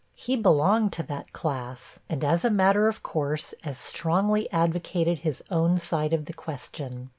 [0.15, 5.43] He belonged to that class, and, as a matter of course, as strongly advocated his
[5.51, 7.09] own side of the question.